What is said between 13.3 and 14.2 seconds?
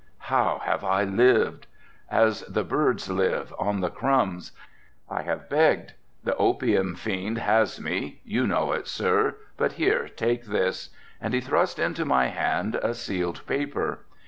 paper.